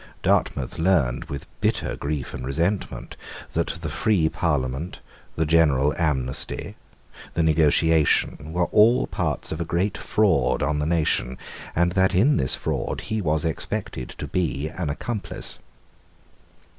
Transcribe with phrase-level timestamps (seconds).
[0.23, 3.15] Dartmouth learned, with bitter grief and resentment,
[3.53, 4.99] that the free Parliament,
[5.35, 6.75] the general amnesty,
[7.35, 11.37] the negotiation, were all parts of a great fraud on the nation,
[11.75, 15.59] and that in this fraud he was expected to be an accomplice.